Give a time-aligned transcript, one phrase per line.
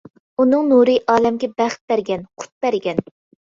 [0.43, 3.05] ئۇنىڭ نۇرى ئالەمگە، بەخت بەرگەن، قۇت بەرگەن.